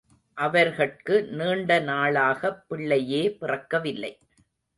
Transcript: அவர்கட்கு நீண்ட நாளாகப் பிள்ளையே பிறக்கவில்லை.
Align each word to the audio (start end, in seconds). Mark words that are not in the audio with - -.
அவர்கட்கு 0.37 1.27
நீண்ட 1.31 1.79
நாளாகப் 1.79 2.63
பிள்ளையே 2.67 3.37
பிறக்கவில்லை. 3.41 4.11